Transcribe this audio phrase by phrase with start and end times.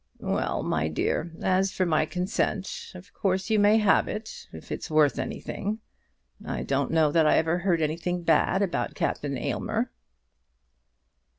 [0.17, 4.89] "Well, my dear, as for my consent, of course you may have it, if it's
[4.89, 5.77] worth anything.
[6.43, 9.91] I don't know that I ever heard anything bad about Captain Aylmer."